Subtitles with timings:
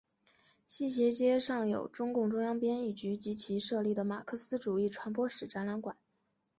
[0.65, 5.95] 西斜街上有中共中央编译局及其设立的马克思主义传播史展览馆。